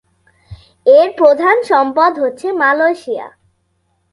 এর 0.85 1.07
প্রধান 1.17 1.57
সম্পদ 1.63 2.13
হচ্ছে 2.19 2.47
মালয়েশিয়া। 2.51 3.27